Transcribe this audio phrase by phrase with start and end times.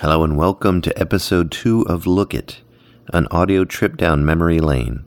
[0.00, 2.62] Hello and welcome to episode 2 of Look It,
[3.12, 5.04] an audio trip down memory lane.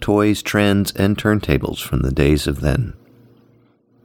[0.00, 2.94] Toys, trends, and turntables from the days of then.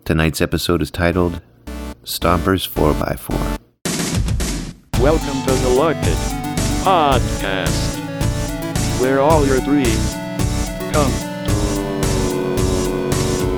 [0.06, 1.42] Tonight's episode is titled
[2.04, 3.58] Stompers 4x4.
[5.02, 6.18] Welcome to the Look It
[6.86, 7.98] Podcast,
[9.02, 10.14] where all your dreams
[10.94, 11.12] come
[11.48, 11.90] true.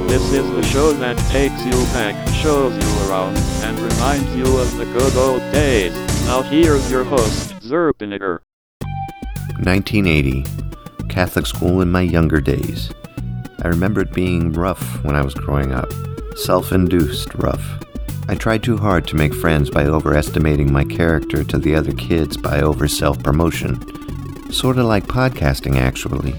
[0.08, 4.78] This is the show that takes you back, shows you around, and reminds you of
[4.78, 6.15] the good old days.
[6.26, 8.40] Now here's your host, Zerbinator.
[9.62, 10.44] 1980.
[11.08, 12.92] Catholic school in my younger days.
[13.62, 15.88] I remember it being rough when I was growing up.
[16.36, 17.64] Self induced rough.
[18.28, 22.38] I tried too hard to make friends by overestimating my character to the other kids
[22.38, 23.80] by over self promotion.
[24.52, 26.36] Sorta like podcasting, actually.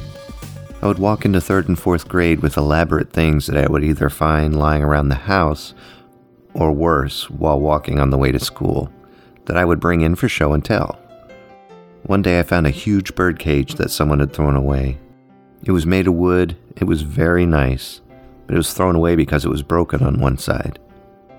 [0.82, 4.10] I would walk into third and fourth grade with elaborate things that I would either
[4.10, 5.74] find lying around the house
[6.54, 8.90] or worse, while walking on the way to school,
[9.46, 10.98] that I would bring in for show and tell.
[12.04, 14.98] One day I found a huge bird cage that someone had thrown away.
[15.64, 18.00] It was made of wood, it was very nice,
[18.46, 20.78] but it was thrown away because it was broken on one side.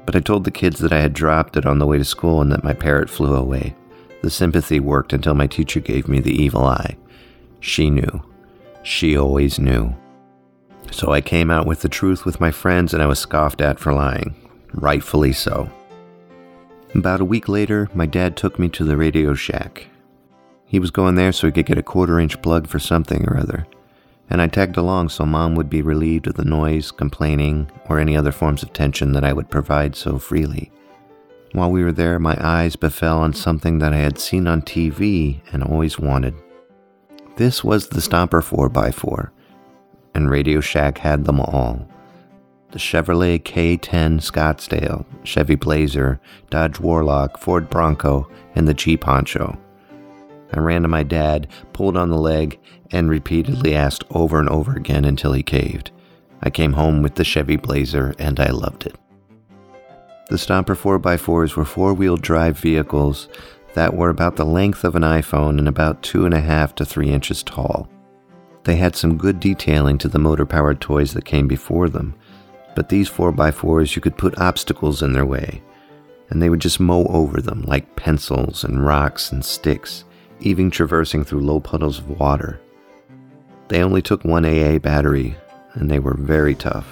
[0.05, 2.41] But I told the kids that I had dropped it on the way to school
[2.41, 3.75] and that my parrot flew away.
[4.23, 6.97] The sympathy worked until my teacher gave me the evil eye.
[7.59, 8.23] She knew.
[8.83, 9.95] She always knew.
[10.91, 13.79] So I came out with the truth with my friends and I was scoffed at
[13.79, 14.35] for lying.
[14.73, 15.69] Rightfully so.
[16.97, 19.85] About a week later, my dad took me to the Radio Shack.
[20.65, 23.37] He was going there so he could get a quarter inch plug for something or
[23.37, 23.67] other,
[24.31, 28.17] and I tagged along so mom would be relieved of the noise, complaining, or any
[28.17, 30.71] other forms of tension that I would provide so freely.
[31.51, 35.41] While we were there, my eyes befell on something that I had seen on TV
[35.53, 36.33] and always wanted.
[37.35, 39.29] This was the Stomper 4x4,
[40.15, 41.87] and Radio Shack had them all
[42.71, 49.57] the Chevrolet K10 Scottsdale, Chevy Blazer, Dodge Warlock, Ford Bronco, and the Jeep Honcho.
[50.53, 52.59] I ran to my dad, pulled on the leg,
[52.91, 55.91] and repeatedly asked over and over again until he caved.
[56.41, 58.95] I came home with the Chevy Blazer and I loved it.
[60.29, 63.29] The Stomper 4x4s were four wheel drive vehicles
[63.73, 66.85] that were about the length of an iPhone and about two and a half to
[66.85, 67.89] three inches tall.
[68.63, 72.15] They had some good detailing to the motor powered toys that came before them,
[72.77, 75.63] but these 4x4s you could put obstacles in their way,
[76.29, 80.03] and they would just mow over them like pencils and rocks and sticks,
[80.41, 82.61] even traversing through low puddles of water.
[83.67, 85.35] They only took one AA battery,
[85.73, 86.85] and they were very tough.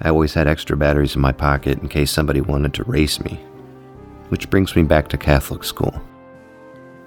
[0.00, 3.34] I always had extra batteries in my pocket in case somebody wanted to race me.
[4.30, 5.94] Which brings me back to Catholic school.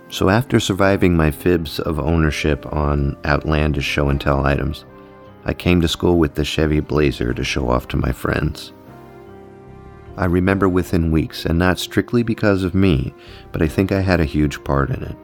[0.07, 4.85] So, after surviving my fibs of ownership on outlandish show and tell items,
[5.45, 8.73] I came to school with the Chevy Blazer to show off to my friends.
[10.17, 13.13] I remember within weeks, and not strictly because of me,
[13.51, 15.15] but I think I had a huge part in it.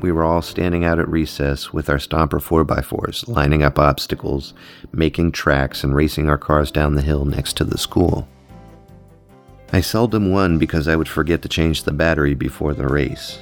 [0.00, 4.54] We were all standing out at recess with our Stomper 4x4s, lining up obstacles,
[4.92, 8.28] making tracks, and racing our cars down the hill next to the school.
[9.72, 13.38] I seldom won because I would forget to change the battery before the race.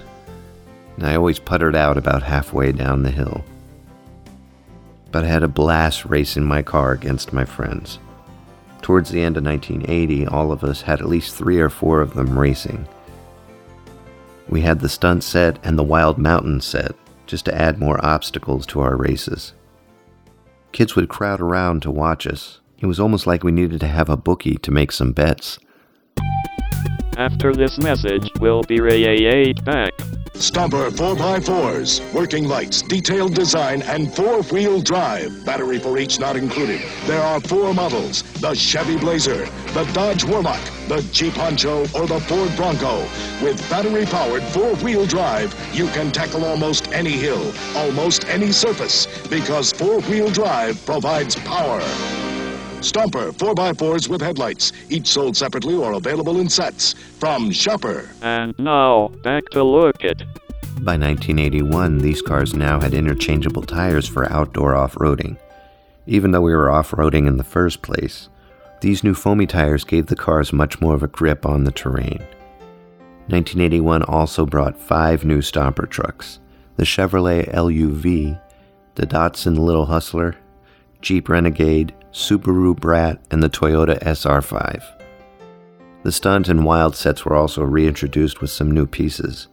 [1.01, 3.45] I always puttered out about halfway down the hill.
[5.17, 7.99] But I had a blast racing my car against my friends.
[8.83, 12.13] Towards the end of 1980, all of us had at least three or four of
[12.13, 12.87] them racing.
[14.51, 16.95] We had the stunt set and the Wild Mountain set,
[17.27, 19.55] just to add more obstacles to our races.
[20.73, 22.61] Kids would crowd around to watch us.
[22.81, 25.59] It was almost like we needed to have a bookie to make some bets.
[27.17, 29.93] After this message, we'll be right back.
[30.37, 35.45] Stomper 4x4s, working lights, detailed design, and four-wheel drive.
[35.47, 36.83] Battery for each not included.
[37.07, 42.21] There are four models, the Chevy Blazer, the Dodge Warlock, the Jeep Honcho, or the
[42.21, 43.01] Ford Bronco.
[43.43, 50.31] With battery-powered four-wheel drive, you can tackle almost any hill, almost any surface, because four-wheel
[50.31, 51.81] drive provides power.
[52.81, 56.95] Stomper 4x4s with headlights, each sold separately or available in sets.
[57.19, 58.09] From Schaper.
[58.23, 60.19] And now, back to Look It.
[60.83, 65.39] By 1981, these cars now had interchangeable tires for outdoor off roading.
[66.07, 68.29] Even though we were off roading in the first place,
[68.83, 72.19] these new foamy tires gave the cars much more of a grip on the terrain.
[73.29, 76.39] 1981 also brought five new Stomper trucks
[76.77, 78.39] the Chevrolet LUV,
[78.97, 80.37] the Datsun Little Hustler,
[81.01, 84.83] Jeep Renegade, Subaru Brat, and the Toyota SR5.
[86.03, 89.49] The stunt and wild sets were also reintroduced with some new pieces,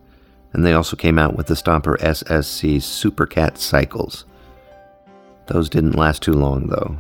[0.54, 4.24] and they also came out with the Stomper SSC Supercat Cycles.
[5.48, 7.00] Those didn't last too long, though.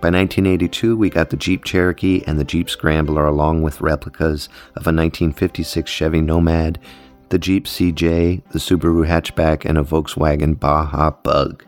[0.00, 4.84] By 1982, we got the Jeep Cherokee and the Jeep Scrambler, along with replicas of
[4.84, 6.80] a 1956 Chevy Nomad,
[7.28, 11.64] the Jeep CJ, the Subaru hatchback, and a Volkswagen Baja Bug.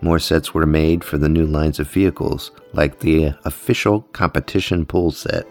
[0.00, 5.10] More sets were made for the new lines of vehicles, like the official competition pool
[5.10, 5.46] set,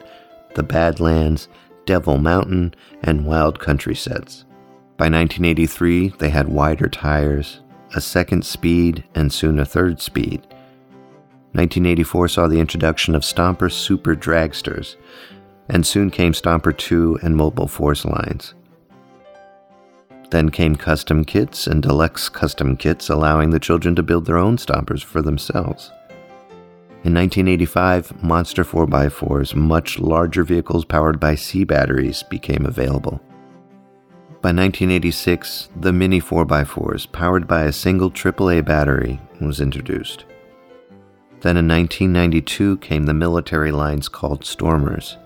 [0.56, 1.50] the Badlands,
[1.86, 2.74] Devil Mountain,
[3.04, 4.46] and Wild Country sets.
[4.98, 7.62] By 1983, they had wider tires,
[7.96, 10.42] a second speed, and soon a third speed.
[11.54, 14.96] 1984 saw the introduction of Stomper Super Dragsters,
[15.70, 18.54] and soon came Stomper 2 and Mobile Force lines.
[20.30, 24.58] Then came custom kits and deluxe custom kits, allowing the children to build their own
[24.58, 25.92] stompers for themselves.
[27.04, 33.22] In 1985, Monster 4x4's much larger vehicles powered by C batteries became available.
[34.42, 40.26] By 1986, the Mini 4x4s, powered by a single AAA battery, was introduced.
[41.42, 45.18] Then in 1992 came the military lines called Stormers.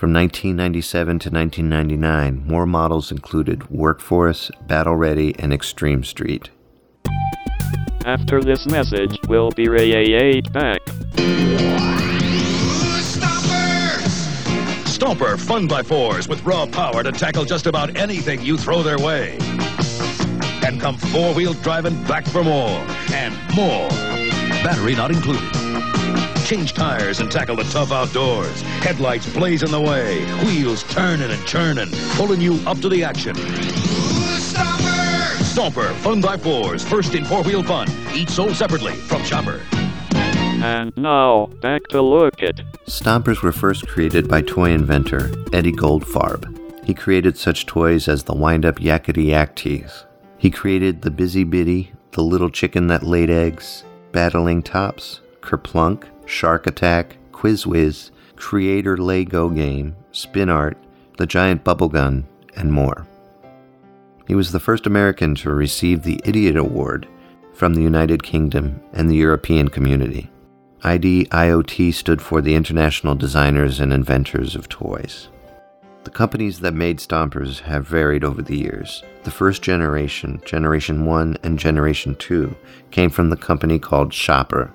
[0.00, 6.48] From 1997 to 1999, more models included Workforce, Battle Ready, and Extreme Street.
[8.06, 10.80] After this message, we'll be right back.
[14.86, 18.98] Stomper Fun by Fours with raw power to tackle just about anything you throw their
[18.98, 19.36] way.
[20.64, 22.70] And come four wheel driving back for more
[23.12, 23.90] and more.
[24.64, 25.69] Battery not included.
[26.50, 28.62] Change tires and tackle the tough outdoors.
[28.82, 30.24] Headlights blazing the way.
[30.44, 31.86] Wheels turning and churning,
[32.16, 33.36] pulling you up to the action.
[33.36, 37.86] Stomper Stomper, Fun by Fours, first in four wheel fun.
[38.12, 39.60] Each sold separately from Schaper.
[40.60, 42.62] And now, back to look it.
[42.84, 46.84] Stompers were first created by toy inventor Eddie Goldfarb.
[46.84, 50.04] He created such toys as the wind up Yakety Yak tees.
[50.36, 56.66] He created the Busy Biddy, the little chicken that laid eggs, Battling Tops, Kerplunk, Shark
[56.66, 60.78] Attack, Quiz Whiz, Creator Lego Game, Spin Art,
[61.18, 63.06] The Giant Bubble Gun, and more.
[64.26, 67.08] He was the first American to receive the Idiot Award
[67.52, 70.30] from the United Kingdom and the European community.
[70.82, 75.28] IDIOT stood for the International Designers and Inventors of Toys.
[76.04, 79.02] The companies that made Stompers have varied over the years.
[79.24, 82.54] The first generation, Generation 1 and Generation 2,
[82.90, 84.70] came from the company called Schaper.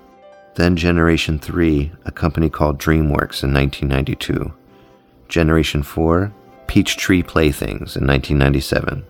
[0.56, 4.54] Then Generation 3, a company called DreamWorks in 1992.
[5.28, 6.34] Generation 4,
[6.68, 9.06] Peachtree Playthings in 1997.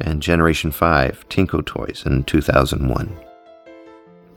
[0.00, 3.16] And Generation 5, Tinko Toys in 2001.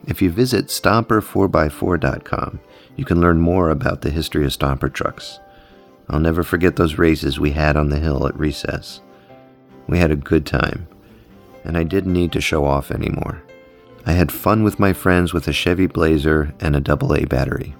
[0.05, 2.59] If you visit Stomper4x4.com,
[2.95, 5.39] you can learn more about the history of Stomper trucks.
[6.07, 9.01] I'll never forget those races we had on the hill at recess.
[9.87, 10.87] We had a good time,
[11.63, 13.41] and I didn't need to show off anymore.
[14.07, 17.75] I had fun with my friends with a Chevy Blazer and a AA battery.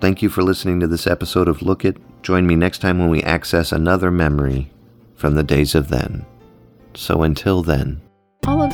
[0.00, 1.96] Thank you for listening to this episode of Look It.
[2.22, 4.70] Join me next time when we access another memory
[5.16, 6.24] from the days of then.
[6.94, 8.00] So until then,
[8.46, 8.70] All of